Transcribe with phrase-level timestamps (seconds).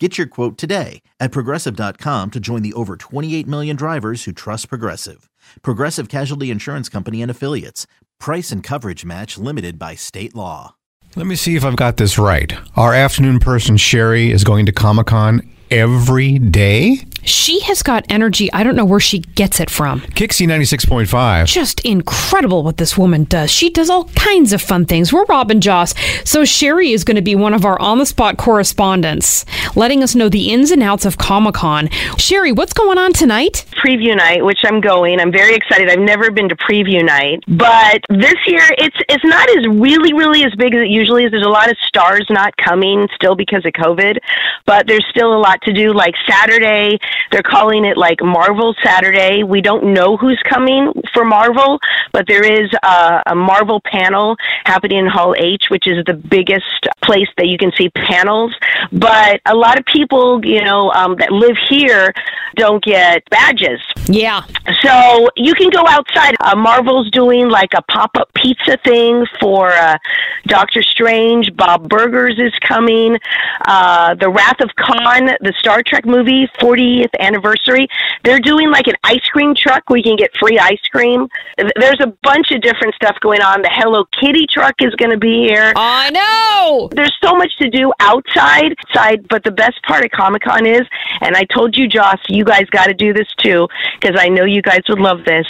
[0.00, 4.68] Get your quote today at progressive.com to join the over 28 million drivers who trust
[4.68, 5.30] Progressive.
[5.62, 7.86] Progressive Casualty Insurance Company and Affiliates.
[8.18, 10.74] Price and coverage match limited by state law.
[11.14, 12.52] Let me see if I've got this right.
[12.74, 17.04] Our afternoon person, Sherry, is going to Comic Con every day?
[17.22, 18.52] She has got energy.
[18.52, 20.00] I don't know where she gets it from.
[20.00, 21.46] KyXy 96.5.
[21.46, 23.50] Just incredible what this woman does.
[23.50, 25.12] She does all kinds of fun things.
[25.12, 25.94] We're Rob and Joss.
[26.24, 29.46] So Sherry is going to be one of our on the spot correspondents,
[29.76, 31.88] letting us know the ins and outs of Comic Con.
[32.18, 33.64] Sherry, what's going on tonight?
[33.84, 35.20] Preview night, which I'm going.
[35.20, 35.88] I'm very excited.
[35.88, 40.44] I've never been to preview night, but this year it's it's not as really really
[40.44, 41.30] as big as it usually is.
[41.30, 44.18] There's a lot of stars not coming still because of COVID,
[44.66, 45.92] but there's still a lot to do.
[45.92, 46.98] Like Saturday,
[47.30, 49.42] they're calling it like Marvel Saturday.
[49.42, 51.78] We don't know who's coming for Marvel,
[52.12, 56.86] but there is a, a Marvel panel happening in Hall H, which is the biggest
[57.04, 58.54] place that you can see panels.
[58.92, 62.12] But a lot of people, you know, um, that live here
[62.56, 63.80] don't get badges.
[64.06, 64.42] Yeah.
[64.82, 66.34] So you can go outside.
[66.40, 69.98] Uh, Marvel's doing like a pop up pizza thing for uh,
[70.46, 71.54] Doctor Strange.
[71.56, 73.18] Bob's Burgers is coming.
[73.66, 77.88] Uh, the Wrath of Khan, the Star Trek movie, 40th anniversary.
[78.22, 81.28] They're doing like an ice cream truck where you can get free ice cream.
[81.56, 83.62] There's a bunch of different stuff going on.
[83.62, 85.72] The Hello Kitty truck is going to be here.
[85.76, 86.88] I know.
[86.94, 90.82] There's so much to do outside, side, but the best part of Comic Con is,
[91.20, 93.68] and I told you, Joss, you guys got to do this too,
[94.00, 95.46] because I know you guys would love this.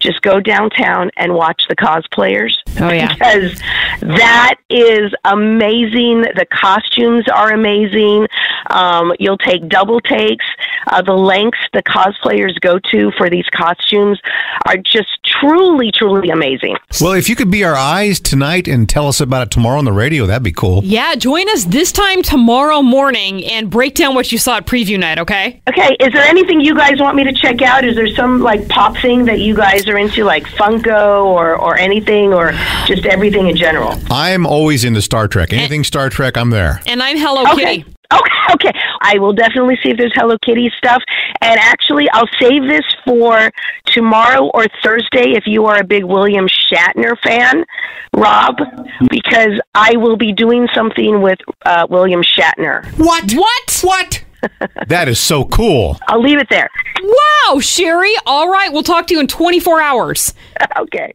[0.00, 2.56] Just go downtown and watch the cosplayers.
[2.80, 3.12] Oh, yeah.
[3.22, 3.60] Because
[4.02, 6.22] that is amazing.
[6.22, 8.28] The costumes are amazing.
[8.70, 10.44] Um, you'll take double takes.
[10.86, 14.20] Uh, the lengths the cosplayers go to for these costumes
[14.66, 16.76] are just truly, truly amazing.
[17.00, 19.84] Well, if you could be our eyes tonight and tell us about it tomorrow on
[19.84, 20.82] the radio, that'd be cool.
[20.84, 24.98] Yeah, join us this time tomorrow morning and break down what you saw at preview
[24.98, 25.62] night, okay?
[25.68, 27.84] Okay, is there anything you guys want me to check out?
[27.84, 31.76] Is there some like pop thing that you guys are into, like Funko or, or
[31.78, 32.52] anything, or
[32.86, 33.91] just everything in general?
[34.10, 35.52] I'm always into Star Trek.
[35.52, 36.80] Anything Star Trek, I'm there.
[36.86, 37.78] And I'm Hello Okay.
[37.78, 37.94] Kitty.
[38.12, 38.72] Okay, okay.
[39.00, 41.02] I will definitely see if there's Hello Kitty stuff.
[41.40, 43.50] And actually, I'll save this for
[43.86, 47.64] tomorrow or Thursday if you are a big William Shatner fan,
[48.14, 48.58] Rob,
[49.08, 52.84] because I will be doing something with uh, William Shatner.
[52.98, 53.32] What?
[53.32, 53.80] What?
[53.82, 54.24] What?
[54.88, 55.98] that is so cool.
[56.08, 56.68] I'll leave it there.
[57.02, 58.12] Wow, Sherry.
[58.26, 60.34] All right, we'll talk to you in 24 hours.
[60.78, 61.14] okay.